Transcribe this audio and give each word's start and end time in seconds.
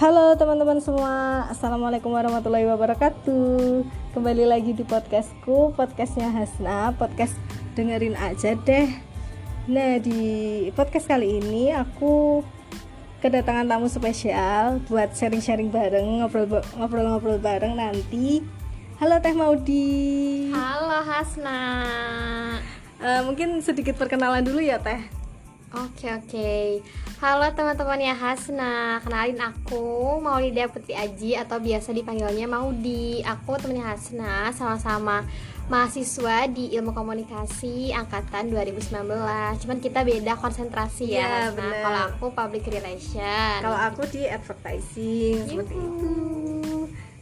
Halo 0.00 0.32
teman-teman 0.32 0.80
semua, 0.80 1.44
Assalamualaikum 1.52 2.08
warahmatullahi 2.16 2.64
wabarakatuh. 2.72 3.84
Kembali 4.16 4.48
lagi 4.48 4.72
di 4.72 4.80
podcastku, 4.80 5.76
podcastnya 5.76 6.32
Hasna 6.32 6.96
Podcast 6.96 7.36
dengerin 7.76 8.16
aja 8.16 8.56
deh. 8.56 8.88
Nah 9.68 10.00
di 10.00 10.24
podcast 10.72 11.04
kali 11.04 11.44
ini 11.44 11.76
aku 11.76 12.40
kedatangan 13.20 13.68
tamu 13.68 13.92
spesial 13.92 14.80
Buat 14.88 15.20
sharing-sharing 15.20 15.68
bareng, 15.68 16.24
ngobrol-ngobrol 16.80 17.36
bareng 17.36 17.76
nanti. 17.76 18.40
Halo 19.04 19.20
Teh 19.20 19.36
Maudi. 19.36 20.48
Halo 20.48 21.04
Hasna. 21.04 21.60
Uh, 23.04 23.20
Mungkin 23.28 23.60
sedikit 23.60 24.00
perkenalan 24.00 24.48
dulu 24.48 24.64
ya 24.64 24.80
Teh 24.80 25.19
Oke 25.70 26.10
oke. 26.10 26.82
Halo 27.22 27.46
teman-teman 27.54 28.02
ya 28.02 28.10
Hasna. 28.18 28.98
Kenalin 29.06 29.38
aku 29.38 30.18
Maulida 30.18 30.66
Putri 30.66 30.98
Aji 30.98 31.38
Atau 31.38 31.62
biasa 31.62 31.94
dipanggilnya 31.94 32.50
Maudi. 32.50 33.22
Aku 33.22 33.54
temennya 33.54 33.94
Hasna 33.94 34.50
Sama-sama 34.50 35.22
mahasiswa 35.70 36.50
di 36.50 36.74
ilmu 36.74 36.90
komunikasi 36.90 37.94
Angkatan 37.94 38.50
2019 38.50 39.62
Cuman 39.62 39.78
kita 39.78 40.02
beda 40.02 40.34
konsentrasi 40.42 41.14
ya, 41.14 41.54
ya 41.54 41.70
Kalau 41.86 42.00
aku 42.10 42.26
public 42.34 42.66
relation 42.66 43.62
Kalau 43.62 43.78
aku 43.78 44.10
di 44.10 44.26
advertising 44.26 45.46
Seperti 45.46 45.74
itu. 45.78 46.14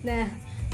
Nah 0.09 0.24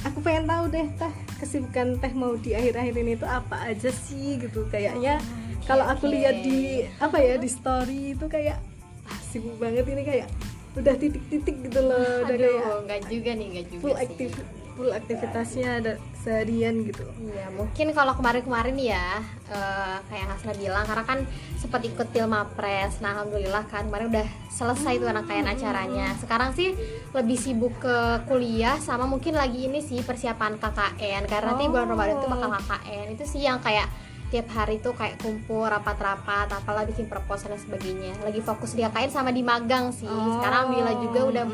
aku 0.06 0.22
pengen 0.22 0.46
tahu 0.46 0.70
deh 0.70 0.86
teh 0.94 1.14
kesibukan 1.42 1.98
teh 1.98 2.12
mau 2.14 2.38
di 2.38 2.54
akhir-akhir 2.54 2.94
ini 3.02 3.18
tuh 3.18 3.26
apa 3.26 3.72
aja 3.72 3.90
sih 3.90 4.36
gitu. 4.36 4.68
Kayaknya 4.68 5.18
oh 5.18 5.43
kalau 5.64 5.84
aku 5.88 6.04
lihat 6.12 6.36
di 6.44 6.84
apa 7.00 7.16
ya 7.20 7.34
di 7.40 7.48
story 7.48 8.12
itu 8.12 8.26
kayak 8.28 8.60
ah, 9.08 9.20
sibuk 9.24 9.56
banget 9.56 9.88
ini 9.88 10.02
kayak 10.04 10.28
udah 10.74 10.94
titik-titik 10.98 11.56
gitu 11.70 11.80
loh. 11.80 12.26
Udah 12.26 12.36
kayak 12.36 12.62
enggak 12.84 13.00
juga 13.08 13.30
nih 13.32 13.46
enggak 13.54 13.66
juga 13.70 13.82
full 13.82 13.96
aktif 13.96 14.30
full 14.74 14.90
aktivitasnya 14.90 15.68
ada 15.78 15.92
seharian 16.18 16.82
gitu. 16.82 17.06
Iya 17.22 17.46
mungkin 17.54 17.94
kalau 17.94 18.10
kemarin-kemarin 18.18 18.74
ya 18.74 19.22
uh, 19.46 20.02
kayak 20.10 20.34
Hasna 20.34 20.50
bilang 20.58 20.82
karena 20.82 21.04
kan 21.06 21.18
sempat 21.62 21.86
ikut 21.86 22.10
Pilmapres 22.10 22.98
nah 22.98 23.14
alhamdulillah 23.14 23.70
kan 23.70 23.86
kemarin 23.86 24.10
udah 24.10 24.26
selesai 24.50 24.98
tuh 24.98 25.06
rangkaian 25.14 25.46
acaranya. 25.46 26.10
Sekarang 26.18 26.50
sih 26.58 26.74
lebih 27.14 27.38
sibuk 27.38 27.78
ke 27.78 28.26
kuliah 28.26 28.74
sama 28.82 29.06
mungkin 29.06 29.38
lagi 29.38 29.70
ini 29.70 29.78
sih 29.78 30.02
persiapan 30.02 30.58
KKN 30.58 31.30
karena 31.30 31.46
oh. 31.46 31.48
nanti 31.54 31.64
bulan 31.70 31.88
Ramadan 31.94 32.18
itu 32.18 32.26
bakal 32.26 32.50
KKN 32.58 33.06
itu 33.14 33.24
sih 33.30 33.46
yang 33.46 33.62
kayak 33.62 33.86
tiap 34.34 34.50
hari 34.50 34.82
tuh 34.82 34.90
kayak 34.98 35.22
kumpul 35.22 35.62
rapat-rapat 35.62 36.50
apalah 36.50 36.82
bikin 36.82 37.06
proposal 37.06 37.54
dan 37.54 37.60
sebagainya. 37.62 38.18
Lagi 38.26 38.42
fokus 38.42 38.74
di 38.74 38.82
sama 39.06 39.30
di 39.30 39.46
magang 39.46 39.94
sih. 39.94 40.10
Oh. 40.10 40.42
sekarang 40.42 40.74
Bila 40.74 40.92
juga 40.98 41.20
udah 41.30 41.46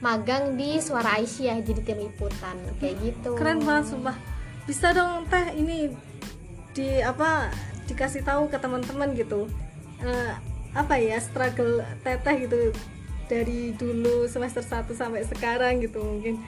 magang 0.00 0.56
di 0.56 0.80
Suara 0.80 1.20
Aisyah 1.20 1.60
jadi 1.60 1.84
tim 1.84 2.00
liputan. 2.00 2.56
Kayak 2.80 3.04
gitu. 3.04 3.36
Keren 3.36 3.60
banget 3.60 3.92
sumpah. 3.92 4.16
Bisa 4.64 4.96
dong 4.96 5.28
teh 5.28 5.52
ini 5.60 5.92
di 6.72 7.04
apa 7.04 7.52
dikasih 7.84 8.24
tahu 8.24 8.48
ke 8.48 8.56
teman-teman 8.56 9.12
gitu. 9.12 9.44
Uh, 10.00 10.32
apa 10.72 10.96
ya 10.96 11.20
struggle 11.20 11.84
teteh 12.00 12.48
gitu 12.48 12.72
dari 13.28 13.76
dulu 13.76 14.24
semester 14.24 14.64
1 14.64 14.88
sampai 14.96 15.20
sekarang 15.28 15.84
gitu 15.84 16.00
mungkin 16.00 16.40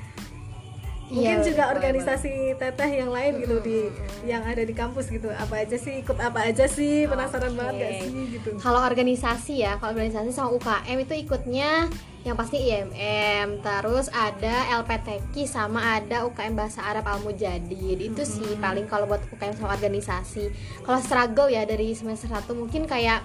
mungkin 1.05 1.39
iya, 1.41 1.45
juga 1.45 1.69
organisasi 1.69 2.57
teteh 2.57 2.91
yang 3.05 3.13
lain 3.13 3.45
gitu 3.45 3.61
di 3.61 3.93
yang 4.25 4.41
ada 4.41 4.65
di 4.65 4.73
kampus 4.73 5.13
gitu. 5.13 5.29
Apa 5.29 5.65
aja 5.65 5.77
sih? 5.77 6.01
Ikut 6.01 6.17
apa 6.17 6.49
aja 6.49 6.65
sih? 6.65 7.05
Penasaran 7.05 7.53
okay. 7.53 7.59
banget 7.61 7.75
gak 7.77 7.93
sih 8.01 8.25
gitu. 8.41 8.51
Kalau 8.57 8.81
organisasi 8.81 9.55
ya 9.61 9.77
kalau 9.77 9.93
organisasi 9.93 10.33
sama 10.33 10.51
UKM 10.57 10.97
itu 11.05 11.15
ikutnya 11.29 11.93
yang 12.25 12.41
pasti 12.41 12.57
IMM 12.57 13.61
terus 13.61 14.09
ada 14.09 14.81
LPTK 14.81 15.45
sama 15.45 16.01
ada 16.01 16.25
UKM 16.25 16.57
bahasa 16.57 16.81
Arab 16.81 17.05
Al 17.05 17.21
Mujadid 17.21 18.01
itu 18.01 18.23
hmm. 18.25 18.33
sih 18.33 18.51
paling 18.57 18.89
kalau 18.89 19.05
buat 19.05 19.21
UKM 19.29 19.61
sama 19.61 19.77
organisasi. 19.77 20.49
Kalau 20.81 20.99
struggle 21.05 21.53
ya 21.53 21.69
dari 21.69 21.93
semester 21.93 22.33
1 22.33 22.49
mungkin 22.57 22.89
kayak 22.89 23.21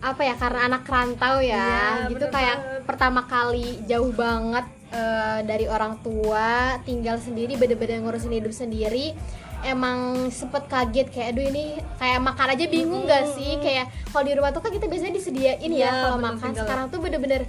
apa 0.00 0.22
ya 0.24 0.32
karena 0.38 0.60
anak 0.64 0.88
rantau 0.88 1.44
ya, 1.44 2.08
ya 2.08 2.08
gitu 2.08 2.24
kayak 2.32 2.56
banget. 2.56 2.82
pertama 2.88 3.20
kali 3.28 3.84
jauh 3.84 4.08
banget 4.16 4.64
uh, 4.92 5.40
dari 5.46 5.66
orang 5.66 5.98
tua 6.02 6.78
tinggal 6.84 7.16
sendiri 7.18 7.56
bener-bener 7.56 8.02
ngurusin 8.02 8.34
hidup 8.34 8.54
sendiri. 8.54 9.14
Emang 9.60 10.32
sempet 10.32 10.72
kaget 10.72 11.12
kayak 11.12 11.36
aduh 11.36 11.44
ini 11.52 11.76
kayak 12.00 12.20
makan 12.24 12.48
aja 12.56 12.64
bingung 12.64 13.04
gak 13.04 13.28
sih? 13.36 13.60
Kayak 13.60 13.92
kalau 14.08 14.24
di 14.24 14.32
rumah 14.32 14.50
tuh 14.56 14.64
kan 14.64 14.72
kita 14.72 14.88
biasanya 14.88 15.14
disediain 15.20 15.70
ya, 15.70 15.84
ya 15.84 15.92
kalau 16.08 16.16
makan 16.16 16.50
sekarang 16.56 16.86
tuh 16.88 16.98
bener-bener 17.04 17.44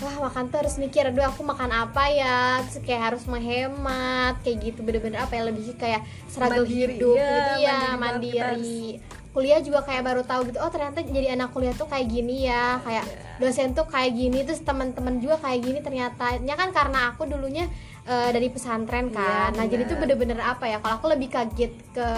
wah 0.00 0.32
makan 0.32 0.48
tuh 0.48 0.64
harus 0.64 0.80
mikir 0.80 1.04
aduh 1.04 1.28
aku 1.28 1.44
makan 1.44 1.68
apa 1.68 2.08
ya? 2.08 2.64
Terus 2.64 2.80
kayak 2.80 3.02
harus 3.12 3.28
menghemat 3.28 4.40
kayak 4.40 4.72
gitu 4.72 4.80
bener-bener 4.80 5.20
apa 5.20 5.36
ya 5.36 5.42
lebih 5.52 5.76
kayak 5.76 6.00
seragam 6.32 6.64
hidup 6.64 7.12
ya, 7.12 7.28
gitu. 7.28 7.60
Ya 7.60 7.78
mandiri, 8.00 8.40
mandiri 8.40 9.19
kuliah 9.30 9.62
juga 9.62 9.86
kayak 9.86 10.02
baru 10.02 10.22
tahu 10.26 10.50
gitu 10.50 10.58
oh 10.58 10.70
ternyata 10.74 11.06
jadi 11.06 11.38
anak 11.38 11.54
kuliah 11.54 11.70
tuh 11.70 11.86
kayak 11.86 12.10
gini 12.10 12.50
ya 12.50 12.82
kayak 12.82 13.06
dosen 13.38 13.72
tuh 13.78 13.86
kayak 13.86 14.18
gini 14.18 14.42
terus 14.42 14.60
teman-teman 14.66 15.22
juga 15.22 15.38
kayak 15.38 15.60
gini 15.62 15.78
ternyata 15.80 16.42
ya 16.42 16.54
kan 16.58 16.74
karena 16.74 17.14
aku 17.14 17.30
dulunya 17.30 17.70
uh, 18.10 18.28
dari 18.34 18.50
pesantren 18.50 19.08
iya, 19.10 19.14
kan. 19.14 19.50
Ya, 19.54 19.56
nah 19.56 19.64
jadi 19.70 19.82
tuh 19.86 19.96
bener-bener 20.02 20.42
apa 20.42 20.66
ya 20.66 20.82
kalau 20.82 20.98
aku 20.98 21.06
lebih 21.14 21.30
kaget 21.30 21.72
ke 21.94 22.08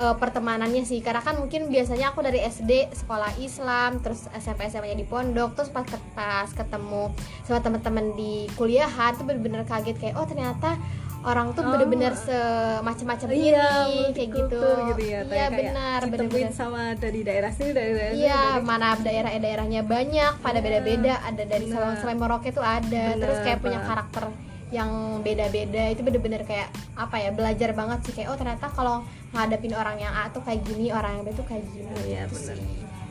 uh, 0.00 0.14
pertemanannya 0.18 0.82
sih 0.82 0.98
karena 1.04 1.22
kan 1.22 1.38
mungkin 1.38 1.68
biasanya 1.68 2.10
aku 2.10 2.24
dari 2.24 2.42
SD 2.42 2.90
sekolah 2.98 3.36
Islam 3.38 4.00
terus 4.00 4.26
SMP 4.34 4.66
SMA 4.72 4.90
nya 4.90 4.98
di 4.98 5.06
pondok 5.06 5.54
terus 5.54 5.70
pas, 5.70 5.86
pas 6.16 6.48
ketemu 6.50 7.14
sama 7.44 7.60
teman-teman 7.60 8.16
di 8.16 8.50
kuliahan 8.56 9.14
tuh 9.14 9.22
bener-bener 9.28 9.62
kaget 9.68 9.96
kayak 10.00 10.18
oh 10.18 10.26
ternyata 10.26 10.80
orang 11.20 11.52
tuh 11.52 11.60
oh. 11.60 11.68
bener-bener 11.76 12.16
semacam-macam 12.16 13.28
iya, 13.36 13.84
ini 13.92 14.12
kayak 14.16 14.30
gitu. 14.32 14.60
gitu 14.96 15.04
ya, 15.04 15.20
iya 15.20 15.48
benar 15.52 16.00
benar-benar. 16.08 16.52
sama 16.56 16.96
dari 16.96 17.20
daerah 17.20 17.52
sini 17.52 17.70
dari 17.76 17.92
daerah 17.92 18.14
iya 18.16 18.40
dari... 18.56 18.64
mana 18.64 18.96
daerah 18.96 19.30
daerahnya 19.36 19.82
banyak 19.84 20.32
pada 20.40 20.58
iya. 20.58 20.64
beda-beda 20.64 21.14
ada 21.20 21.42
dari 21.44 21.66
Sabang 21.68 21.96
sampai 22.00 22.16
Merauke 22.16 22.50
tuh 22.56 22.64
ada 22.64 22.88
bener, 22.88 23.20
terus 23.20 23.38
kayak 23.44 23.58
punya 23.60 23.80
karakter 23.84 24.24
yang 24.70 25.20
beda-beda 25.20 25.82
itu 25.92 26.00
bener-bener 26.00 26.42
kayak 26.46 26.70
apa 26.94 27.16
ya 27.18 27.30
belajar 27.34 27.74
banget 27.74 27.98
sih 28.06 28.14
kayak 28.16 28.32
oh 28.32 28.38
ternyata 28.38 28.70
kalau 28.72 29.02
ngadepin 29.34 29.74
orang 29.76 29.98
yang 29.98 30.14
A 30.14 30.30
tuh 30.30 30.40
kayak 30.40 30.62
gini 30.64 30.88
orang 30.94 31.20
yang 31.20 31.22
B 31.26 31.34
tuh 31.36 31.44
kayak 31.44 31.66
gini 31.74 31.90
iya 32.06 32.24
benar. 32.30 32.56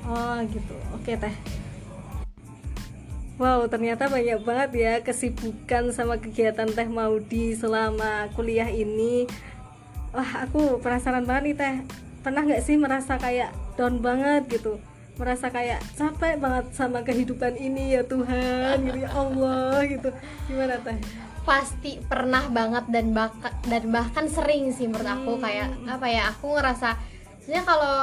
oh 0.07 0.37
gitu. 0.49 0.75
Oke 0.95 1.13
teh 1.19 1.35
Wow, 3.39 3.71
ternyata 3.71 4.11
banyak 4.11 4.43
banget 4.43 4.69
ya 4.75 4.93
kesibukan 4.99 5.95
sama 5.95 6.19
kegiatan 6.19 6.67
Teh 6.75 6.91
Maudi 6.91 7.55
selama 7.55 8.27
kuliah 8.35 8.67
ini. 8.67 9.31
Wah, 10.11 10.43
aku 10.43 10.83
penasaran 10.83 11.23
banget 11.23 11.43
nih 11.47 11.55
Teh. 11.55 11.75
Pernah 12.19 12.43
nggak 12.43 12.63
sih 12.67 12.75
merasa 12.75 13.15
kayak 13.15 13.55
down 13.79 14.03
banget 14.03 14.59
gitu? 14.59 14.75
Merasa 15.15 15.47
kayak 15.55 15.79
capek 15.95 16.35
banget 16.35 16.75
sama 16.75 16.99
kehidupan 16.99 17.55
ini 17.55 17.95
ya 17.95 18.03
Tuhan, 18.03 18.83
gitu 18.91 19.07
ya 19.07 19.09
Allah 19.15 19.87
gitu. 19.87 20.11
Gimana 20.51 20.75
Teh? 20.83 20.99
Pasti 21.47 21.95
pernah 22.03 22.43
banget 22.51 22.91
dan 22.91 23.15
bahkan 23.15 23.55
dan 23.71 23.87
bahkan 23.87 24.27
sering 24.27 24.75
sih 24.75 24.91
menurut 24.91 25.07
aku 25.07 25.39
hmm. 25.39 25.43
kayak 25.47 25.67
apa 25.87 26.07
ya? 26.11 26.27
Aku 26.35 26.59
ngerasa 26.59 26.99
sebenarnya 27.39 27.63
kalau 27.63 27.95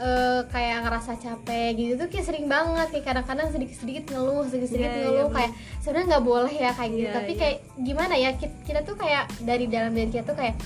uh, 0.00 0.40
kayak 0.48 0.88
ngerasa 0.88 1.12
capek 1.20 1.68
gitu 1.76 1.92
tuh 2.00 2.08
kayak 2.08 2.24
sering 2.26 2.46
banget 2.48 2.88
kayak 2.90 3.04
kadang-kadang 3.12 3.48
sedikit-sedikit 3.52 4.04
ngeluh 4.10 4.48
sedikit-sedikit 4.48 4.90
yeah, 4.90 5.02
ngeluh 5.04 5.28
yeah, 5.28 5.34
kayak 5.36 5.50
sebenarnya 5.84 6.06
nggak 6.16 6.24
boleh 6.24 6.54
ya 6.56 6.70
kayak 6.74 6.90
gitu 6.96 7.04
yeah, 7.06 7.16
tapi 7.20 7.32
yeah. 7.32 7.40
kayak 7.40 7.56
gimana 7.76 8.14
ya 8.16 8.30
kita, 8.34 8.54
kita 8.64 8.80
tuh 8.82 8.96
kayak 8.96 9.24
dari 9.44 9.64
dalam 9.68 9.92
diri 9.92 10.08
kita 10.10 10.24
tuh 10.24 10.36
kayak 10.40 10.56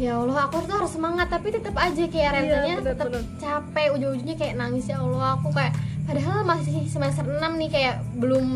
ya 0.00 0.16
Allah 0.16 0.48
aku 0.48 0.64
tuh 0.64 0.76
harus 0.78 0.92
semangat 0.94 1.28
tapi 1.28 1.52
tetap 1.52 1.76
aja 1.76 2.04
kayak 2.08 2.30
iya, 2.32 2.38
rasanya 2.38 2.74
yeah, 2.80 2.86
tetap 2.86 3.08
capek 3.42 3.86
ujung-ujungnya 3.98 4.36
kayak 4.38 4.54
nangis 4.56 4.88
ya 4.88 5.02
Allah 5.02 5.36
aku 5.36 5.52
kayak 5.52 5.74
padahal 6.02 6.42
masih 6.42 6.86
semester 6.90 7.22
6 7.22 7.38
nih 7.38 7.70
kayak 7.70 7.94
belum 8.18 8.46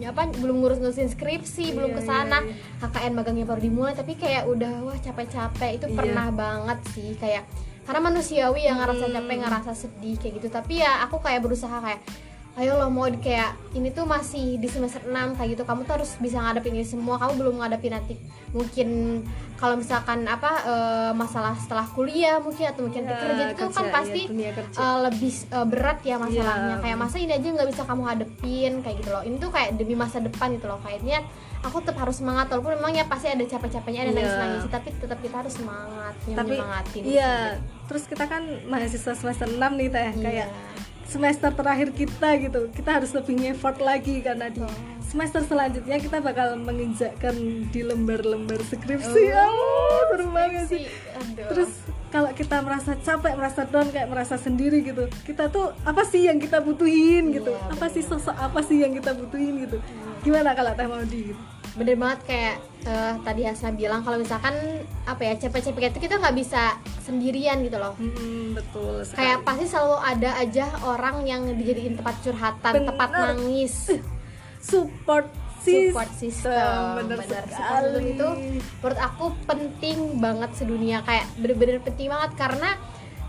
apa 0.00 0.32
belum 0.32 0.64
ngurus-ngurusin 0.64 1.12
skripsi 1.12 1.70
yeah, 1.70 1.76
belum 1.76 1.90
ke 1.96 2.02
sana 2.04 2.44
yeah, 2.44 2.56
yeah. 2.56 2.88
KKN 2.88 3.12
magangnya 3.14 3.44
baru 3.48 3.60
dimulai 3.60 3.94
tapi 3.96 4.16
kayak 4.16 4.48
udah 4.48 4.74
wah 4.84 4.98
capek-capek 5.00 5.70
itu 5.80 5.86
yeah. 5.90 5.96
pernah 5.96 6.28
banget 6.32 6.78
sih 6.92 7.14
kayak 7.20 7.44
karena 7.90 8.06
manusiawi 8.06 8.70
yang 8.70 8.78
ngerasa 8.78 9.10
hmm. 9.10 9.14
capek 9.18 9.36
ngerasa 9.42 9.72
sedih 9.74 10.14
kayak 10.14 10.32
gitu. 10.38 10.46
Tapi 10.46 10.78
ya 10.78 11.02
aku 11.02 11.18
kayak 11.18 11.42
berusaha 11.42 11.74
kayak 11.82 11.98
ayo 12.58 12.78
lo 12.78 12.86
mau 12.86 13.10
kayak 13.10 13.58
ini 13.74 13.90
tuh 13.90 14.06
masih 14.06 14.62
di 14.62 14.70
semester 14.70 15.02
6 15.02 15.10
kayak 15.34 15.58
gitu. 15.58 15.66
Kamu 15.66 15.82
tuh 15.82 15.98
harus 15.98 16.14
bisa 16.22 16.38
ngadepin 16.38 16.78
ini 16.78 16.86
semua. 16.86 17.18
Kamu 17.18 17.34
belum 17.34 17.58
ngadepin 17.58 17.98
nanti 17.98 18.14
mungkin 18.54 19.20
kalau 19.58 19.74
misalkan 19.74 20.22
apa 20.22 20.50
uh, 20.62 21.12
masalah 21.18 21.58
setelah 21.58 21.82
kuliah 21.90 22.38
mungkin 22.38 22.70
atau 22.70 22.86
mungkin 22.86 23.10
ya, 23.10 23.18
kerja 23.18 23.44
itu 23.58 23.64
kan 23.74 23.86
iya, 23.86 23.90
pasti 23.90 24.22
ya, 24.30 24.50
uh, 24.78 24.98
lebih 25.10 25.32
uh, 25.50 25.66
berat 25.66 25.98
ya 26.06 26.16
masalahnya. 26.22 26.74
Ya. 26.78 26.82
kayak 26.86 26.98
masa 27.02 27.16
ini 27.18 27.32
aja 27.34 27.48
nggak 27.50 27.68
bisa 27.74 27.82
kamu 27.90 28.02
hadepin 28.06 28.72
kayak 28.86 28.96
gitu 29.02 29.10
loh. 29.10 29.22
Ini 29.26 29.34
tuh 29.42 29.50
kayak 29.50 29.74
demi 29.74 29.98
masa 29.98 30.22
depan 30.22 30.54
gitu 30.54 30.70
loh. 30.70 30.78
Kayaknya 30.86 31.26
aku 31.60 31.76
tetap 31.84 31.96
harus 32.00 32.16
semangat 32.16 32.48
walaupun 32.48 32.72
memang 32.80 32.92
ya 32.96 33.04
pasti 33.04 33.28
ada 33.28 33.44
capek-capeknya 33.44 34.08
ada 34.08 34.12
yeah. 34.12 34.16
nangis-nangis 34.16 34.62
tapi 34.72 34.88
tetap 34.96 35.18
kita 35.20 35.36
harus 35.44 35.54
semangat 35.54 36.14
tapi 36.24 36.54
iya 37.04 37.60
terus 37.84 38.08
kita 38.08 38.24
kan 38.24 38.42
mahasiswa 38.64 39.12
semester 39.12 39.48
6 39.48 39.60
nih 39.60 39.88
teh 39.92 40.00
yeah. 40.00 40.14
kayak 40.16 40.48
semester 41.10 41.50
terakhir 41.50 41.88
kita 41.90 42.28
gitu 42.38 42.60
kita 42.70 42.90
harus 43.02 43.10
lebih 43.12 43.34
effort 43.50 43.76
lagi 43.82 44.22
karena 44.22 44.46
di 44.46 44.62
semester 45.02 45.42
selanjutnya 45.42 45.98
kita 45.98 46.22
bakal 46.22 46.54
menginjakkan 46.54 47.34
di 47.66 47.80
lembar-lembar 47.82 48.62
skripsi 48.62 49.22
oh, 49.34 50.00
seru 50.14 50.26
banget 50.30 50.64
sih 50.70 50.86
Aduh. 51.18 51.48
terus 51.50 51.70
kalau 52.10 52.30
kita 52.30 52.58
merasa 52.58 52.92
capek 52.96 53.32
merasa 53.32 53.62
down 53.64 53.88
kayak 53.88 54.06
merasa 54.06 54.34
sendiri 54.34 54.82
gitu 54.82 55.06
kita 55.22 55.46
tuh 55.46 55.70
apa 55.80 56.02
sih 56.02 56.26
yang 56.26 56.36
kita 56.36 56.58
butuhin 56.58 57.30
gitu 57.30 57.50
Iya, 57.50 57.70
apa 57.70 57.86
sih 57.86 58.02
sosok 58.02 58.34
apa 58.34 58.60
sih 58.60 58.78
yang 58.78 58.92
kita 58.92 59.14
butuhin 59.14 59.62
gitu 59.62 59.78
gimana 60.20 60.52
kalau 60.52 60.74
teh 60.74 60.84
mau 60.84 61.00
di 61.00 61.30
gitu? 61.30 61.42
bener 61.70 61.94
banget 61.94 62.20
kayak 62.26 62.56
eh, 62.82 63.14
tadi 63.22 63.42
Hasna 63.42 63.70
bilang 63.70 64.02
kalau 64.02 64.18
misalkan 64.18 64.52
apa 65.06 65.22
ya 65.22 65.38
capek-capek 65.38 65.88
itu 65.88 65.98
kita 66.02 66.18
nggak 66.18 66.34
bisa 66.34 66.74
sendirian 67.00 67.62
gitu 67.62 67.78
loh 67.78 67.94
Hmm, 67.94 68.52
betul 68.52 69.00
sekali. 69.00 69.18
kayak 69.22 69.38
pasti 69.40 69.64
selalu 69.64 69.96
ada 69.96 70.30
aja 70.36 70.66
orang 70.82 71.22
yang 71.22 71.46
dijadiin 71.48 71.94
tempat 71.94 72.18
curhatan 72.20 72.72
Bener. 72.74 72.88
tempat 72.90 73.08
nangis 73.14 73.74
support 74.60 75.30
support 75.62 76.10
system 76.12 76.84
bener, 76.98 77.16
bener 77.18 77.44
sekali. 77.46 78.10
itu 78.10 78.28
menurut 78.76 79.00
aku 79.00 79.24
penting 79.44 79.98
banget 80.16 80.50
sedunia 80.54 80.98
kayak 81.00 81.28
bener-bener 81.36 81.78
penting 81.78 82.08
banget 82.08 82.32
karena 82.34 82.70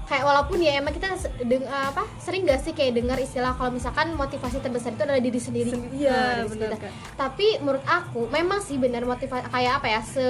kayak 0.03 0.23
walaupun 0.23 0.59
ya 0.59 0.75
emang 0.75 0.91
kita 0.91 1.07
deng- 1.41 1.63
apa 1.65 2.03
sering 2.17 2.43
gak 2.43 2.59
sih 2.59 2.71
kayak 2.71 2.93
dengar 2.93 3.15
istilah 3.17 3.53
kalau 3.53 3.69
misalkan 3.69 4.11
motivasi 4.13 4.59
terbesar 4.59 4.91
itu 4.91 5.01
adalah 5.01 5.19
diri 5.19 5.39
sendiri? 5.39 5.71
Sen- 5.71 5.87
iya, 5.93 6.11
Nah, 6.11 6.19
diri 6.37 6.49
bener, 6.49 6.69
sendiri. 6.69 6.75
Kak. 6.83 6.91
tapi 7.15 7.47
menurut 7.57 7.85
aku 7.85 8.21
memang 8.29 8.59
sih 8.59 8.75
benar 8.75 9.03
motivasi 9.03 9.47
kayak 9.47 9.73
apa 9.73 9.87
ya 9.89 10.01
se 10.01 10.27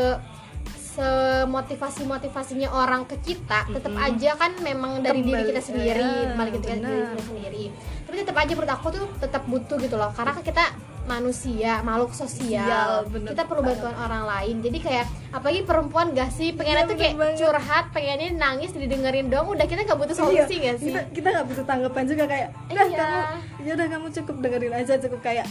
semotivasi 0.91 2.03
motivasinya 2.03 2.69
orang 2.69 3.05
ke 3.05 3.15
kita 3.23 3.63
tetap 3.69 3.95
aja 3.95 4.35
kan 4.35 4.51
memang 4.59 4.99
dari 4.99 5.23
diri 5.23 5.31
Kembali- 5.33 5.49
kita 5.49 5.61
sendiri 5.63 6.03
ya, 6.03 6.29
kembali 6.29 6.49
ke 6.51 6.59
diri 6.59 6.73
benar. 6.77 6.91
kita 7.07 7.23
sendiri. 7.23 7.63
Tapi 8.03 8.15
tetap 8.17 8.35
aja 8.35 8.51
menurut 8.51 8.73
aku 8.73 8.87
tuh 8.91 9.03
tetap 9.17 9.43
butuh 9.47 9.77
gitu 9.79 9.95
loh. 9.95 10.11
Karena 10.11 10.31
kan 10.33 10.43
kita 10.43 10.63
manusia 11.11 11.71
makhluk 11.81 12.11
sosial. 12.11 12.63
Sosial, 12.63 13.11
bener. 13.11 13.29
Kita 13.31 13.43
perlu 13.43 13.61
bantuan 13.61 13.91
orang 13.93 14.23
lain. 14.23 14.55
Jadi 14.61 14.77
kayak 14.79 15.05
apalagi 15.29 15.61
perempuan 15.61 16.07
gak 16.11 16.31
sih? 16.31 16.51
Pengennya 16.51 16.83
Iya, 16.83 16.89
tuh 16.89 16.97
kayak 16.97 17.15
banget. 17.15 17.37
curhat 17.37 17.85
pengennya 17.91 18.29
nangis 18.33 18.71
didengerin 18.71 19.27
dong. 19.27 19.45
Udah 19.47 19.65
kita 19.65 19.83
gak 19.83 19.97
butuh 19.97 20.15
solusi 20.15 20.55
Iya, 20.55 20.63
gak 20.65 20.77
sih? 20.77 20.87
kita 20.87 21.01
kita 21.11 21.27
nggak 21.29 21.47
butuh 21.47 21.65
tanggapan 21.65 22.03
juga 22.05 22.23
kayak 22.25 22.47
udah 22.67 22.85
Iya. 22.85 22.97
kamu 22.97 23.19
ya 23.61 23.71
udah 23.73 23.87
kamu 23.89 24.07
cukup 24.13 24.35
dengerin 24.39 24.73
aja. 24.73 24.93
Cukup 24.97 25.19
kayak 25.21 25.45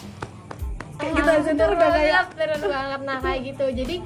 kayak 0.96 1.12
Ah, 1.12 1.16
gitu 1.16 1.30
aja 1.30 1.40
tuh 1.40 1.48
bener 1.50 1.68
udah 1.70 1.88
kayak 1.90 2.04
banget, 2.10 2.28
bener 2.34 2.58
banget. 2.66 3.00
Nah 3.02 3.18
kayak 3.18 3.40
gitu. 3.46 3.66
Jadi 3.74 3.96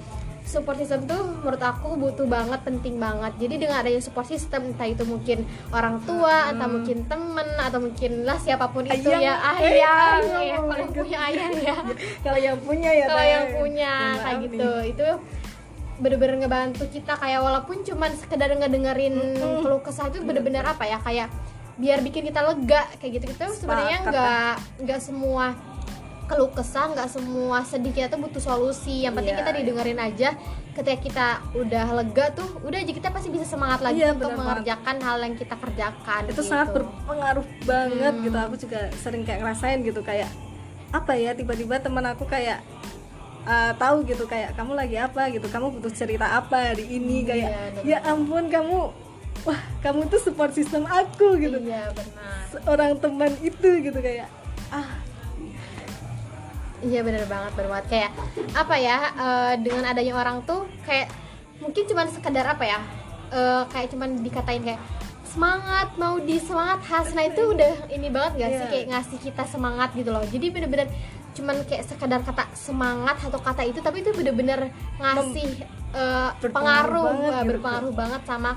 support 0.44 0.76
system 0.76 1.04
tuh 1.04 1.18
menurut 1.40 1.58
aku 1.58 1.96
butuh 1.96 2.24
banget 2.24 2.60
penting 2.62 2.96
banget. 2.96 3.32
Jadi 3.38 3.54
dengan 3.58 3.80
adanya 3.80 3.98
support 3.98 4.24
system 4.24 4.70
entah 4.70 4.84
itu 4.84 5.02
mungkin 5.02 5.42
orang 5.70 6.04
tua 6.04 6.52
entah 6.52 6.68
mungkin 6.68 7.02
temen 7.04 7.48
atau 7.56 7.80
mungkin 7.80 8.22
lah 8.22 8.36
siapa 8.36 8.68
pun 8.68 8.84
itu 8.84 9.08
Ayang. 9.08 9.20
ya 9.20 9.34
Eh, 9.34 9.72
ayang 9.72 10.22
ayang, 10.36 10.44
ya. 10.44 10.56
kalau 10.68 10.86
punya 10.92 11.18
ayang 11.24 11.52
ya. 11.58 11.76
Kalau 12.24 12.38
yang 12.38 12.56
punya 12.60 12.90
ya 12.92 13.06
kalau 13.06 13.24
yang 13.24 13.46
punya 13.54 13.92
Mohon 13.94 14.20
kayak 14.20 14.38
gitu. 14.42 14.68
nih. 14.70 14.92
itu 14.92 15.08
bener-bener 15.94 16.36
ngebantu 16.38 16.84
kita. 16.88 17.12
Kayak 17.14 17.40
walaupun 17.40 17.76
cuman 17.80 18.10
sekedar 18.12 18.50
ngedengerin 18.52 19.16
keluh 19.60 19.80
kesah 19.80 20.08
itu 20.08 20.20
bener-bener 20.20 20.62
apa 20.62 20.84
ya 20.84 20.98
kayak 20.98 21.28
biar 21.74 21.98
bikin 22.00 22.22
kita 22.22 22.38
lega 22.38 22.86
kayak 23.02 23.18
gitu 23.18 23.34
gitu 23.34 23.46
sebenarnya 23.50 23.98
nggak 24.06 24.52
nggak 24.86 25.00
semua 25.02 25.58
keluh 26.24 26.48
kesah 26.48 26.88
nggak 26.88 27.06
semua 27.06 27.62
sedih 27.62 27.90
kita 27.90 28.08
tuh 28.08 28.18
butuh 28.18 28.40
solusi. 28.40 29.02
Yang 29.02 29.14
penting 29.18 29.34
Iya, 29.34 29.40
kita 29.40 29.50
iya. 29.50 29.58
didengerin 29.58 29.98
aja. 29.98 30.28
Ketika 30.72 30.96
kita 30.98 31.26
udah 31.54 31.86
lega 31.94 32.26
tuh 32.32 32.48
udah 32.60 32.78
aja 32.78 32.90
kita 32.90 33.08
pasti 33.08 33.28
bisa 33.28 33.44
semangat 33.44 33.80
lagi 33.80 34.00
Iya, 34.00 34.12
untuk 34.12 34.32
mengerjakan 34.32 34.96
hal 34.98 35.18
yang 35.20 35.34
kita 35.34 35.54
kerjakan 35.54 36.20
itu 36.24 36.32
gitu. 36.34 36.42
sangat 36.44 36.68
berpengaruh 36.72 37.46
banget 37.62 38.12
Hmm. 38.12 38.24
gitu. 38.24 38.36
Aku 38.40 38.54
juga 38.58 38.80
sering 38.96 39.22
kayak 39.22 39.40
ngerasain 39.40 39.78
gitu 39.80 40.00
kayak 40.00 40.30
apa 40.90 41.12
ya 41.12 41.30
tiba-tiba 41.32 41.78
teman 41.78 42.06
aku 42.06 42.24
kayak 42.24 42.62
uh, 43.44 43.72
tahu 43.74 44.02
gitu 44.04 44.24
kayak 44.24 44.54
kamu 44.54 44.72
lagi 44.72 44.96
apa? 44.96 45.28
gitu. 45.28 45.46
Kamu 45.46 45.74
butuh 45.74 45.92
cerita 45.92 46.26
apa 46.32 46.72
hari 46.72 46.88
ini? 46.90 47.20
Iya, 47.20 47.28
kayak 47.28 47.50
bener. 47.76 47.82
ya 47.84 47.98
ampun 48.04 48.44
kamu 48.48 48.78
wah 49.44 49.60
kamu 49.78 50.08
tuh 50.08 50.20
support 50.22 50.50
system 50.50 50.82
aku 50.84 51.36
gitu. 51.36 51.60
Iya 51.60 51.92
benar. 51.92 52.34
Seorang 52.50 52.92
teman 52.96 53.32
itu 53.40 53.68
gitu 53.80 53.98
kayak 53.98 54.26
ah 54.70 55.03
Iya 56.84 57.00
bener 57.00 57.24
banget, 57.24 57.52
bener 57.54 57.70
banget 57.70 57.86
kayak 57.88 58.10
apa 58.54 58.74
ya 58.76 58.96
eh, 59.10 59.54
dengan 59.58 59.84
adanya 59.86 60.14
orang 60.14 60.44
tuh 60.44 60.68
kayak 60.82 61.08
mungkin 61.56 61.82
cuman 61.82 62.06
sekedar 62.06 62.44
apa 62.46 62.64
ya 62.64 62.78
eh, 63.30 63.62
kayak 63.66 63.88
cuman 63.88 64.20
dikatain 64.20 64.60
kayak 64.62 64.80
semangat 65.24 65.88
mau 65.96 66.14
di 66.18 66.36
semangat 66.38 66.78
Hasna 66.82 67.24
itu 67.24 67.42
udah 67.50 67.88
ini 67.88 68.06
banget 68.06 68.32
gak 68.36 68.50
sih 68.50 68.60
Iya. 68.60 68.70
kayak 68.70 68.86
ngasih 68.88 69.18
kita 69.20 69.42
semangat 69.44 69.90
gitu 69.92 70.08
loh 70.08 70.22
jadi 70.22 70.46
bener-bener 70.46 70.86
cuman 71.32 71.56
kayak 71.64 71.82
sekedar 71.82 72.20
kata 72.20 72.46
semangat 72.54 73.18
atau 73.18 73.40
kata 73.40 73.62
itu 73.62 73.80
tapi 73.80 74.00
itu 74.00 74.12
bener-bener 74.12 74.70
ngasih 74.96 75.66
Berpengaruh 76.36 76.52
pengaruh 76.52 77.04
banget 77.04 77.32
gitu. 77.34 77.48
berpengaruh 77.50 77.92
banget 77.92 78.22
sama 78.24 78.50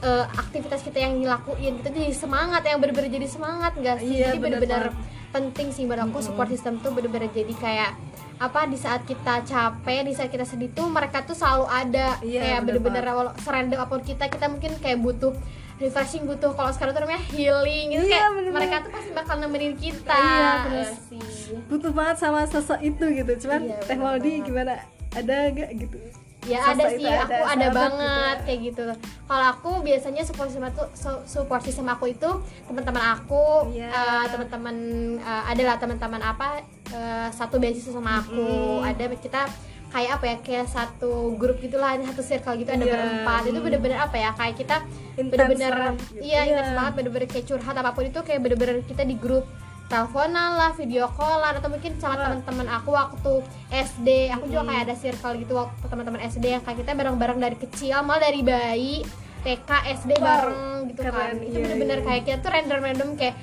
eh, 0.00 0.24
aktivitas 0.30 0.80
kita 0.82 0.98
yang 1.00 1.14
dilakuin 1.16 1.72
kita 1.78 1.88
jadi 1.90 2.12
semangat 2.12 2.62
yang 2.62 2.78
bener-bener 2.78 3.10
jadi 3.10 3.28
semangat 3.28 3.72
gak 3.76 3.96
sih 3.98 4.14
Iya, 4.14 4.26
jadi 4.30 4.38
bener 4.38 4.60
bener-bener. 4.60 4.92
Penting 5.32 5.68
sih 5.68 5.82
menurut 5.82 6.06
aku 6.06 6.20
support 6.22 6.46
system 6.46 6.76
tuh 6.78 6.92
bener-bener 6.92 7.26
jadi 7.28 7.50
kayak 7.54 7.90
apa 8.36 8.66
di 8.66 8.76
saat 8.76 9.02
kita 9.02 9.40
capek 9.42 10.02
di 10.02 10.12
saat 10.12 10.28
kita 10.28 10.42
sedih 10.42 10.68
tuh 10.70 10.86
mereka 10.86 11.22
tuh 11.22 11.32
selalu 11.32 11.64
ada. 11.64 12.20
Iya, 12.20 12.38
kayak 12.38 12.60
bener 12.62 12.78
bener-bener 12.78 13.04
serandom 13.38 13.78
apa 13.78 13.90
pun 13.90 14.02
kita 14.02 14.24
kita 14.26 14.46
mungkin 14.46 14.72
kayak 14.76 14.98
butuh 14.98 15.32
refreshing 15.78 16.22
butuh 16.22 16.52
kalau 16.52 16.70
sekarang 16.70 16.92
tuh 16.92 17.02
namanya 17.02 17.22
healing 17.28 17.86
gitu 17.90 18.04
Iya, 18.04 18.12
kayak 18.12 18.30
bener-bener. 18.30 18.54
mereka 18.60 18.76
tuh 18.80 18.90
pasti 18.92 19.10
bakal 19.10 19.36
nemenin 19.38 19.74
kita. 19.74 20.14
Iya, 20.14 20.50
bener. 20.64 20.84
Ya 20.84 20.92
sih. 20.92 21.20
Butuh 21.66 21.90
banget 21.90 22.16
sama 22.18 22.40
sosok 22.44 22.78
itu 22.80 23.04
gitu 23.12 23.32
cuman 23.42 23.60
Iya, 23.64 23.76
bener 23.88 23.98
banget. 24.20 24.42
gimana? 24.42 24.72
Ada 25.12 25.36
gak 25.50 25.70
gitu 25.76 25.98
ya 26.44 26.58
Sosok 26.60 26.74
ada 26.74 26.84
sih 26.90 27.06
aku 27.06 27.32
ada 27.40 27.46
sahabat 27.62 27.70
banget 27.72 28.02
gitu. 28.34 28.44
kayak 28.44 28.60
gitu 28.64 28.86
kalau 29.24 29.46
aku 29.48 29.70
biasanya 29.80 30.22
support 30.22 30.48
system 30.48 30.66
tuh 30.70 30.88
su- 30.92 31.22
support 31.24 31.62
system 31.62 31.86
aku 31.86 32.04
itu 32.08 32.30
teman-teman 32.64 33.04
aku 33.12 33.70
Iya. 33.70 33.88
eh, 33.88 34.24
teman-teman 34.28 34.76
eh, 35.16 35.42
adalah 35.46 35.76
teman-teman 35.76 36.18
apa 36.20 36.58
eh, 36.88 37.28
satu 37.30 37.56
beasiswa 37.56 37.92
sama 37.92 38.18
aku 38.18 38.42
ada 38.80 39.06
kita 39.12 39.46
kayak 39.88 40.10
apa 40.14 40.24
ya 40.26 40.36
kayak 40.40 40.66
satu 40.66 41.12
grup 41.36 41.60
gitulah 41.60 41.94
satu 42.02 42.20
circle 42.20 42.56
gitu 42.56 42.70
ada 42.70 42.80
Iya. 42.80 42.90
berempat 42.92 43.42
itu 43.44 43.58
bener-bener 43.60 43.98
apa 44.00 44.16
ya 44.16 44.30
kayak 44.32 44.56
kita 44.56 44.76
bener-bener 45.14 45.72
gitu. 45.94 46.18
iya 46.18 46.40
Iya. 46.40 46.50
intens 46.50 46.70
banget 46.72 46.92
bener-bener 46.96 47.28
kayak 47.28 47.46
curhat 47.46 47.76
apa 47.76 47.90
pun 47.92 48.02
itu 48.02 48.18
kayak 48.18 48.40
bener-bener 48.40 48.82
kita 48.82 49.04
di 49.04 49.14
grup 49.14 49.46
teleponan 49.90 50.56
lah, 50.56 50.70
video 50.74 51.08
callan 51.14 51.58
atau 51.58 51.68
mungkin 51.68 51.92
sama 51.98 52.14
Wah. 52.16 52.22
teman-teman 52.28 52.68
aku 52.70 52.90
waktu 52.94 53.32
SD. 53.70 54.08
Aku 54.34 54.44
juga 54.48 54.62
kayak 54.72 54.82
ada 54.88 54.94
circle 54.96 55.34
gitu 55.42 55.52
waktu 55.58 55.84
teman-teman 55.86 56.20
SD 56.26 56.44
yang 56.58 56.62
kayak 56.64 56.78
kita 56.84 56.92
bareng-bareng 56.96 57.38
dari 57.38 57.56
kecil, 57.56 58.02
malah 58.06 58.22
dari 58.24 58.40
bayi, 58.40 59.04
TK, 59.42 59.70
SD 60.02 60.10
bareng 60.22 60.90
gitu 60.92 61.00
kan. 61.02 61.12
keren, 61.12 61.36
Itu 61.42 61.56
iya, 61.58 61.62
bener-bener 61.66 61.98
iya. 62.00 62.06
kayak 62.06 62.22
kita 62.24 62.38
tuh 62.40 62.50
random-random 62.54 63.10
kayak 63.18 63.36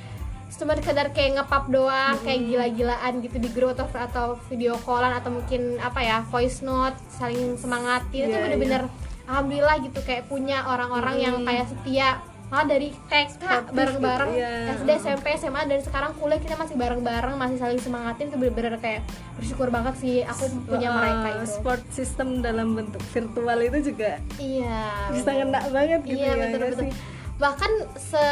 cuma 0.49 0.75
sekedar 0.75 1.07
kayak 1.15 1.39
ngepap 1.39 1.71
doang 1.71 2.19
kayak 2.25 2.41
gila-gilaan 2.43 3.13
gitu 3.23 3.37
di 3.39 3.49
grup 3.53 3.79
atau, 3.79 3.87
atau 3.95 4.27
video 4.51 4.75
callan 4.81 5.15
atau 5.15 5.31
mungkin 5.31 5.79
apa 5.79 6.03
ya 6.03 6.17
voice 6.27 6.65
note 6.65 6.97
saling 7.15 7.55
semangatin 7.55 8.27
itu 8.27 8.35
Iya, 8.35 8.43
bener-bener 8.43 8.81
alhamdulillah 9.29 9.77
gitu 9.85 10.01
kayak 10.03 10.27
punya 10.27 10.65
orang-orang 10.67 11.15
yang 11.21 11.35
kayak 11.45 11.69
setia 11.69 12.19
malah 12.49 12.65
dari 12.65 12.89
TK 12.89 13.29
Sportif 13.37 13.73
bareng-bareng. 13.77 14.29
gitu, 14.33 14.41
iya. 14.41 14.73
SD 14.73 14.89
SMP 15.05 15.25
SMA 15.37 15.61
dan 15.69 15.79
sekarang 15.85 16.11
kuliah 16.17 16.41
kita 16.41 16.57
masih 16.57 16.75
bareng-bareng 16.75 17.33
masih 17.37 17.57
saling 17.61 17.81
semangatin. 17.81 18.33
Itu 18.33 18.37
bener-bener 18.41 18.75
kayak 18.81 19.01
bersyukur 19.37 19.69
banget 19.69 19.95
sih 20.01 20.25
aku 20.25 20.49
punya 20.65 20.89
Uh, 20.89 20.97
mereka 20.97 21.29
itu. 21.37 21.45
sport 21.61 21.83
system 21.93 22.41
dalam 22.41 22.73
bentuk 22.73 23.01
virtual 23.13 23.59
itu 23.61 23.93
juga 23.93 24.17
iya. 24.41 25.07
bisa 25.13 25.31
bener. 25.31 25.53
ngena 25.53 25.59
banget 25.69 26.01
gitu 26.01 26.17
iya 26.17 26.33
ya 26.33 26.41
betul 26.49 26.59
betul 26.73 26.85
bahkan 27.39 27.71
se 27.95 28.25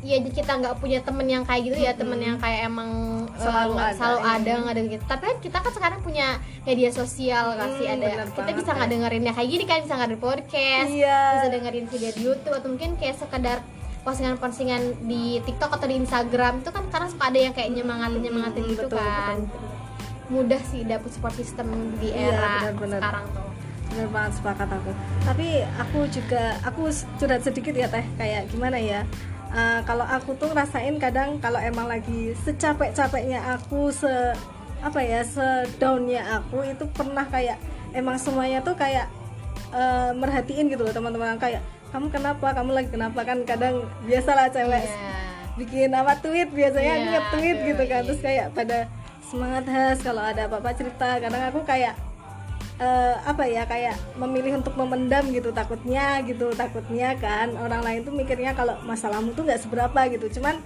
ya 0.00 0.16
kita 0.18 0.52
nggak 0.56 0.74
punya 0.76 0.98
temen 1.00 1.24
yang 1.24 1.44
kayak 1.44 1.62
gitu 1.62 1.76
ya 1.76 1.92
temen 1.92 2.16
yang 2.16 2.36
kayak 2.36 2.64
emang 2.64 2.88
eh, 3.28 3.36
Selalu 3.36 3.70
nggak- 3.70 3.84
ada, 3.86 3.96
selalu 3.96 4.18
iya. 4.18 4.32
ada 4.32 4.50
nggak 4.56 4.72
ada 4.72 4.82
gitu. 4.88 5.04
Tapi 5.04 5.22
kan 5.22 5.36
kita 5.38 5.58
kan 5.58 5.72
sekarang 5.72 6.00
punya 6.00 6.26
media 6.62 6.90
sosial 6.90 7.44
kasih 7.54 7.86
Hmm, 7.86 7.94
ada 7.94 8.08
bener 8.10 8.28
kita 8.32 8.50
bisa 8.54 8.70
nggak 8.70 8.88
ya. 8.88 8.92
dengerin 8.96 9.22
ya 9.22 9.32
kayak 9.34 9.48
gini 9.50 9.64
kan 9.64 9.78
bisa 9.80 9.94
nggak 9.94 10.10
podcast 10.16 10.88
Iya. 10.88 11.20
bisa 11.34 11.48
dengerin 11.50 11.86
video 11.86 12.10
di 12.10 12.20
YouTube 12.22 12.54
atau 12.54 12.68
mungkin 12.68 12.90
kayak 12.96 13.16
sekedar 13.16 13.58
postingan-postingan 14.00 14.82
di 15.04 15.38
TikTok 15.40 15.70
atau 15.70 15.84
di 15.84 15.96
Instagram. 15.98 16.64
Itu 16.64 16.70
kan 16.70 16.88
karena 16.88 17.06
suka 17.06 17.24
ada 17.26 17.36
yang 17.38 17.52
kayak 17.52 17.68
nyemangatin 17.70 18.20
nyemangatin 18.22 18.62
Hmm, 18.62 18.70
gitu 18.70 18.86
betul, 18.86 18.96
kan. 18.98 19.36
betul, 19.38 19.68
mudah 20.30 20.62
sih 20.64 20.80
dapet 20.82 21.10
support 21.10 21.34
system 21.34 21.68
di 21.96 22.08
Iya, 22.08 22.32
era 22.32 22.48
benar-benar. 22.64 23.00
sekarang 23.00 23.24
tuh. 23.30 23.44
Bener 23.90 24.08
banget 24.08 24.32
sepakat 24.34 24.68
aku. 24.70 24.90
Tapi 25.20 25.48
aku 25.76 25.98
juga 26.08 26.42
aku 26.62 26.82
curhat 27.18 27.42
sedikit 27.42 27.74
ya 27.74 27.86
teh. 27.86 28.06
Kayak 28.16 28.48
gimana 28.48 28.78
ya 28.78 29.04
Eh, 29.50 29.80
kalau 29.82 30.06
aku 30.06 30.38
tuh 30.38 30.46
ngerasain 30.54 30.94
kadang 31.02 31.42
kalau 31.42 31.58
emang 31.58 31.90
lagi 31.90 32.38
secapek-capeknya 32.46 33.42
aku 33.50 33.90
se 33.90 34.10
apa 34.80 35.02
ya 35.02 35.20
sedownnya 35.20 36.22
aku 36.38 36.62
itu 36.64 36.86
pernah 36.94 37.26
kayak 37.26 37.58
emang 37.90 38.14
semuanya 38.16 38.62
tuh 38.62 38.78
kayak 38.78 39.10
eh, 39.74 40.10
merhatiin 40.14 40.70
gitu 40.70 40.86
loh 40.86 40.94
teman-teman. 40.94 41.34
Kayak 41.36 41.66
kamu 41.90 42.06
kenapa? 42.08 42.46
Kamu 42.54 42.70
lagi 42.70 42.88
kenapa? 42.94 43.26
Kan 43.26 43.42
kadang 43.42 43.90
biasalah 44.06 44.54
cewek 44.54 44.86
Iya. 44.86 45.10
bikin 45.58 45.90
apa 45.92 46.14
tweet 46.22 46.48
biasanya 46.54 46.94
Iya, 46.94 47.04
nge-tweet 47.10 47.56
aduh, 47.58 47.68
gitu 47.74 47.82
kan. 47.90 48.00
terus 48.06 48.20
kayak 48.22 48.46
pada 48.54 48.78
semangat 49.26 49.64
has 49.66 49.98
kalau 49.98 50.22
ada 50.22 50.46
apa-apa 50.46 50.70
cerita. 50.72 51.18
Kadang 51.18 51.42
aku 51.50 51.66
kayak 51.66 51.98
eh, 52.80 53.14
apa 53.22 53.44
ya 53.44 53.68
kayak 53.68 53.96
memilih 54.16 54.64
untuk 54.64 54.72
memendam 54.74 55.28
gitu 55.28 55.52
takutnya 55.52 56.24
gitu 56.24 56.48
takutnya 56.56 57.12
kan 57.20 57.52
orang 57.60 57.84
lain 57.84 58.00
tuh 58.08 58.16
mikirnya 58.16 58.56
kalau 58.56 58.80
masalahmu 58.88 59.36
tuh 59.36 59.44
nggak 59.44 59.60
seberapa 59.60 60.00
gitu. 60.08 60.40
Cuman 60.40 60.58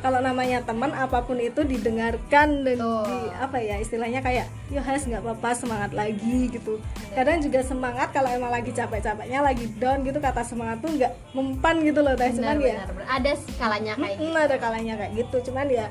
kalau 0.00 0.24
namanya 0.24 0.64
teman 0.64 0.96
apa 0.96 1.20
pun 1.28 1.36
itu 1.36 1.60
didengarkan 1.60 2.64
dan 2.64 2.80
Betul. 2.80 3.04
di 3.04 3.18
apa 3.36 3.58
ya 3.60 3.76
istilahnya 3.76 4.24
kayak 4.24 4.48
yo 4.72 4.80
has 4.80 5.04
nggak 5.04 5.20
apa-apa 5.20 5.52
semangat 5.52 5.92
lagi 5.92 6.48
gitu. 6.48 6.80
Kadang 7.12 7.44
juga 7.44 7.60
semangat 7.60 8.08
kalau 8.16 8.32
emang 8.32 8.48
lagi 8.48 8.72
capek-capeknya 8.72 9.44
lagi 9.44 9.68
down 9.76 10.00
gitu 10.00 10.16
kata 10.16 10.40
semangat 10.40 10.80
tuh 10.80 10.96
nggak 10.96 11.12
mempan 11.36 11.84
gitu 11.84 12.00
loh 12.00 12.16
teh. 12.16 12.32
Cuman 12.32 12.56
benar, 12.56 12.64
ya 12.64 12.80
benar, 12.88 13.06
ada 13.12 13.32
skalanya 13.36 13.92
kayak 14.00 14.16
gitu. 14.16 14.40
ada 14.40 14.56
kalanya 14.56 14.94
kayak 14.96 15.12
gitu. 15.20 15.36
Cuman 15.52 15.66
ya 15.68 15.86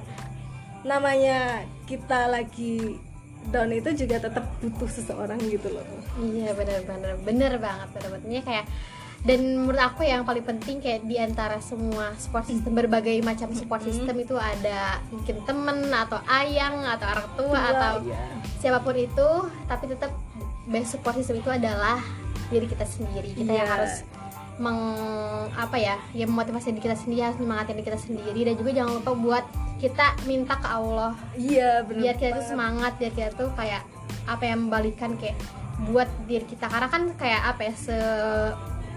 namanya 0.82 1.38
kita 1.86 2.34
lagi 2.34 2.98
down 3.50 3.72
itu 3.72 3.90
juga 3.96 4.20
tetap 4.20 4.46
butuh 4.60 4.90
seseorang 4.92 5.40
gitu 5.48 5.72
loh. 5.72 5.84
Iya 6.20 6.52
benar-benar. 6.54 7.14
Benar 7.24 7.54
banget 7.58 7.88
benar-benar. 7.96 8.44
Kayak 8.44 8.66
dan 9.20 9.40
menurut 9.68 9.84
aku 9.84 10.08
yang 10.08 10.24
paling 10.24 10.48
penting 10.48 10.80
kayak 10.80 11.04
di 11.04 11.20
antara 11.20 11.60
semua 11.60 12.16
support 12.16 12.48
system 12.48 12.72
berbagai 12.72 13.20
macam 13.20 13.52
support 13.52 13.84
system 13.84 14.16
itu 14.16 14.40
ada 14.40 15.04
mungkin 15.12 15.44
temen 15.44 15.92
atau 15.92 16.24
ayang 16.24 16.88
atau 16.88 17.08
orang 17.12 17.30
tua 17.36 17.60
atau 17.60 17.94
Iya. 18.08 18.16
siapa 18.64 18.80
pun 18.80 18.96
itu 18.96 19.30
tapi 19.68 19.92
tetap 19.92 20.16
best 20.72 20.96
support 20.96 21.20
system 21.20 21.44
itu 21.44 21.52
adalah 21.52 22.00
diri 22.48 22.64
kita 22.64 22.88
sendiri. 22.88 23.36
Kita 23.36 23.52
yang 23.52 23.68
Iya. 23.68 23.76
harus 23.76 23.94
meng 24.60 24.80
apa 25.56 25.76
ya 25.80 25.96
ya 26.12 26.24
memotivasi 26.24 26.72
diri 26.72 26.84
kita 26.84 26.96
sendiri 26.96 27.24
harus 27.24 27.40
menyemangatin 27.40 27.76
diri 27.76 27.88
kita 27.88 28.00
sendiri 28.00 28.40
dan 28.44 28.54
juga 28.56 28.72
jangan 28.72 28.92
lupa 29.00 29.12
buat 29.16 29.46
kita 29.80 30.06
minta 30.28 30.60
ke 30.60 30.68
Allah 30.68 31.16
iya 31.34 31.82
benar 31.82 32.00
biar 32.04 32.16
kita 32.16 32.32
tuh 32.36 32.46
semangat 32.46 32.92
biar 33.00 33.12
kita 33.16 33.32
tuh 33.34 33.50
kayak 33.56 33.82
apa 34.28 34.44
yang 34.46 34.68
membalikan 34.68 35.16
kayak 35.16 35.40
buat 35.88 36.12
diri 36.28 36.44
kita 36.44 36.68
karena 36.68 36.92
kan 36.92 37.16
kayak 37.16 37.56
apa 37.56 37.62
ya 37.66 37.74
se 37.74 37.98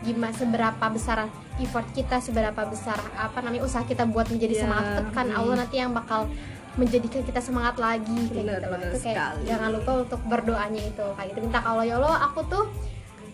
gimana 0.03 0.35
seberapa 0.35 0.85
besar 0.91 1.31
effort 1.63 1.87
kita 1.95 2.19
seberapa 2.19 2.59
besar 2.67 2.99
apa 3.15 3.39
namanya 3.39 3.63
usaha 3.63 3.87
kita 3.87 4.03
buat 4.03 4.27
menjadi 4.27 4.55
Iya, 4.59 4.63
semangat 4.67 5.07
kan 5.15 5.31
hmm. 5.31 5.39
Allah 5.39 5.55
nanti 5.63 5.79
yang 5.79 5.95
bakal 5.95 6.27
menjadikan 6.75 7.23
kita 7.23 7.39
semangat 7.39 7.79
lagi 7.79 8.11
kayak 8.33 8.43
Benar, 8.43 8.59
gitu 8.59 8.67
loh. 8.67 8.73
benar 8.75 8.91
itu 8.91 8.99
kayak 8.99 9.17
sekali. 9.21 9.45
jangan 9.47 9.69
lupa 9.71 9.91
untuk 10.03 10.21
berdoanya 10.27 10.83
itu 10.83 11.05
kayak 11.15 11.29
gitu 11.31 11.39
minta 11.45 11.61
ke 11.61 11.69
Allah 11.69 11.85
ya 11.87 11.95
Allah 12.01 12.17
aku 12.27 12.41
tuh 12.51 12.65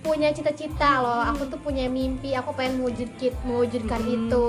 punya 0.00 0.30
cita-cita 0.30 0.98
loh 0.98 1.20
aku 1.20 1.46
tuh 1.46 1.58
punya 1.58 1.86
mimpi 1.86 2.32
aku 2.32 2.50
pengen 2.52 2.78
mewujudkan 2.78 3.32
mewujudkan 3.42 4.00
Hmm. 4.00 4.14
itu 4.16 4.44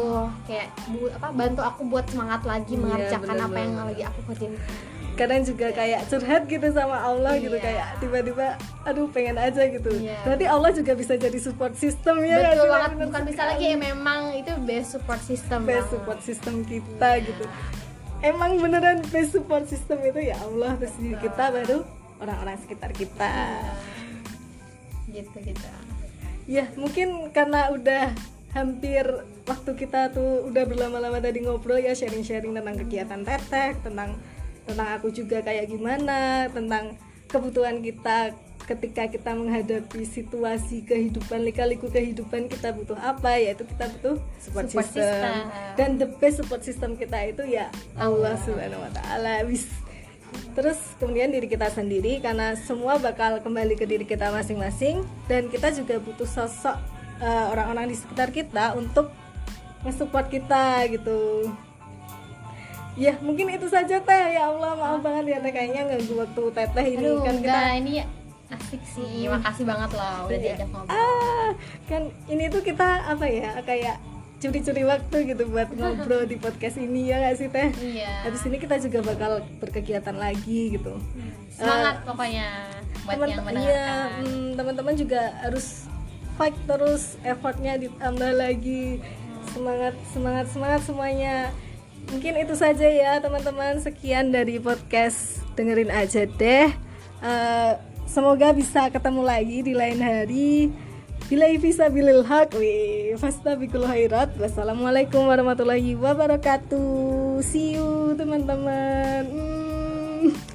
kayak 0.46 0.68
bu, 0.88 1.10
apa 1.10 1.28
bantu 1.30 1.62
aku 1.62 1.82
buat 1.86 2.06
semangat 2.06 2.42
lagi 2.44 2.74
Iya, 2.74 2.80
mengerjakan 2.80 3.28
benar 3.30 3.46
apa 3.46 3.58
yang 3.58 3.74
lagi 3.84 4.04
aku 4.04 4.20
kerjain 4.26 4.54
kadang 5.12 5.44
juga 5.44 5.68
kayak 5.70 6.08
curhat 6.08 6.44
gitu 6.46 6.68
sama 6.70 6.96
Allah 6.98 7.36
gitu 7.36 7.52
Iya. 7.52 7.60
kayak 7.62 7.88
tiba-tiba 8.00 8.48
aduh 8.82 9.08
pengen 9.10 9.36
aja 9.36 9.64
gitu 9.66 9.92
Iya. 9.92 10.16
berarti 10.24 10.46
Allah 10.46 10.72
juga 10.72 10.92
bisa 10.94 11.14
jadi 11.14 11.36
support 11.38 11.76
system 11.76 12.16
ya 12.22 12.40
betul 12.40 12.64
sih? 12.64 12.72
banget 12.72 12.92
bukan 13.02 13.22
bisa 13.24 13.36
sekali. 13.36 13.50
lagi 13.52 13.66
ya 13.66 13.78
memang 13.84 14.20
itu 14.34 14.52
best 14.62 14.88
support 14.94 15.22
system 15.22 15.60
best 15.62 15.76
banget. 15.76 15.92
support 15.92 16.20
system 16.22 16.54
kita 16.64 17.10
Iya. 17.12 17.26
gitu 17.26 17.46
emang 18.22 18.52
beneran 18.58 19.00
best 19.06 19.32
support 19.34 19.64
system 19.66 19.98
itu 20.02 20.20
ya 20.22 20.36
Allah 20.38 20.76
terus 20.76 20.94
kita 20.96 21.46
baru 21.50 21.78
orang-orang 22.18 22.56
sekitar 22.58 22.92
kita 22.92 23.32
gitu 25.12 25.38
gitu 25.44 25.68
ya 26.50 26.66
mungkin 26.78 27.30
karena 27.30 27.70
udah 27.70 28.14
hampir 28.54 29.06
waktu 29.46 29.72
kita 29.78 30.10
tuh 30.10 30.50
udah 30.50 30.66
berlama-lama 30.66 31.22
tadi 31.22 31.46
ngobrol 31.46 31.78
ya 31.78 31.94
sharing-sharing 31.94 32.54
tentang 32.58 32.76
kegiatan 32.82 33.22
teteh 33.22 33.78
tentang 33.86 34.18
tentang 34.66 34.88
aku 34.98 35.14
juga 35.14 35.42
kayak 35.46 35.70
gimana 35.70 36.50
tentang 36.50 36.98
kebutuhan 37.30 37.82
kita 37.86 38.34
ketika 38.66 39.10
kita 39.10 39.34
menghadapi 39.34 40.06
situasi 40.06 40.86
kehidupan 40.86 41.42
lika-liku 41.42 41.90
kehidupan 41.90 42.46
kita 42.46 42.70
butuh 42.70 42.98
apa 43.02 43.42
yaitu 43.42 43.66
kita 43.66 43.90
butuh 43.98 44.22
support, 44.38 44.70
Support 44.70 44.90
system. 44.94 45.10
system. 45.10 45.34
dan 45.74 45.90
the 45.98 46.08
best 46.22 46.38
support 46.38 46.62
system 46.62 46.94
kita 46.94 47.18
itu 47.34 47.50
ya 47.50 47.74
Allah 47.98 48.38
Subhanahu 48.38 48.86
wa 48.86 48.92
taala 48.94 49.42
wis 49.50 49.66
terus 50.60 50.76
kemudian 51.00 51.32
diri 51.32 51.48
kita 51.48 51.72
sendiri 51.72 52.20
karena 52.20 52.52
semua 52.60 53.00
bakal 53.00 53.40
kembali 53.40 53.80
ke 53.80 53.88
diri 53.88 54.04
kita 54.04 54.28
masing-masing. 54.28 55.08
Dan 55.32 55.48
kita 55.48 55.72
juga 55.72 55.96
butuh 56.04 56.28
sosok 56.28 56.76
eh, 57.24 57.46
orang-orang 57.48 57.88
di 57.88 57.96
sekitar 57.96 58.28
kita 58.36 58.76
untuk 58.76 59.08
nge-support 59.88 60.28
kita 60.28 60.84
gitu. 60.92 61.48
Ya 63.00 63.16
mungkin 63.24 63.48
itu 63.48 63.72
saja 63.72 64.04
teh. 64.04 64.26
Ya 64.36 64.52
Allah 64.52 64.76
maaf 64.76 65.00
banget 65.00 65.32
ya 65.32 65.38
teh. 65.40 65.52
Kayaknya 65.56 65.82
nggak 65.96 66.02
waktu 66.12 66.44
teteh 66.52 66.86
ini 67.00 67.08
Aduh, 67.08 67.24
kan 67.24 67.36
kita 67.40 67.40
enggak, 67.40 67.72
ini 67.80 67.94
asik 68.52 68.82
sih. 68.84 69.32
Makasih 69.32 69.64
banget 69.64 69.90
loh 69.96 70.16
udah 70.28 70.36
Iya. 70.36 70.44
diajak 70.44 70.68
ngobrol. 70.76 70.92
Ah 71.00 71.50
kan 71.88 72.02
ini 72.28 72.44
tuh 72.52 72.60
kita 72.60 72.90
apa 73.08 73.26
ya 73.32 73.56
kayak 73.64 73.96
curi-curi 74.40 74.84
waktu 74.88 75.36
gitu 75.36 75.44
buat 75.52 75.68
ngobrol 75.76 76.24
di 76.24 76.40
podcast 76.40 76.80
ini 76.80 77.12
ya 77.12 77.20
nggak 77.20 77.36
sih 77.36 77.48
teh? 77.52 77.70
Iya. 77.76 78.24
Habis 78.24 78.42
ini 78.48 78.58
kita 78.58 78.80
juga 78.80 79.00
bakal 79.04 79.44
berkegiatan 79.60 80.16
lagi 80.16 80.80
gitu. 80.80 80.96
Semangat 81.52 82.08
pokoknya 82.08 82.48
buat 83.04 83.16
teman 83.20 83.28
yang 83.28 83.44
iya, 83.68 83.84
mendengarkan. 83.84 84.24
mm, 84.24 84.50
teman-teman 84.56 84.96
juga 84.96 85.22
harus 85.44 85.68
fight 86.40 86.56
terus 86.64 87.20
effortnya 87.28 87.76
ditambah 87.76 88.32
lagi. 88.40 89.04
Semangat 89.52 89.96
semangat 90.16 90.46
semangat 90.56 90.82
semuanya. 90.88 91.36
Mungkin 92.10 92.34
itu 92.40 92.56
saja 92.56 92.88
ya 92.88 93.20
teman-teman. 93.20 93.84
Sekian 93.84 94.32
dari 94.32 94.56
podcast 94.56 95.44
dengerin 95.60 95.92
aja 95.92 96.24
deh. 96.24 96.72
Eh, 97.20 97.74
semoga 98.08 98.56
bisa 98.56 98.88
ketemu 98.88 99.22
lagi 99.22 99.60
di 99.68 99.76
lain 99.76 100.00
hari 100.00 100.72
Bila 101.30 101.46
bisa 101.62 101.94
bilil 101.94 102.26
haq 102.26 102.58
wi 102.58 103.14
fastabikul 103.14 103.86
khairat. 103.86 104.34
Wassalamualaikum 104.42 105.30
warahmatullahi 105.30 105.94
wabarakatuh. 105.94 107.38
See 107.46 107.78
you 107.78 108.18
teman-teman. 108.18 109.30
Hmm. 109.30 110.49